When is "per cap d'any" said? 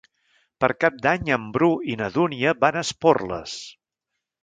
0.63-1.29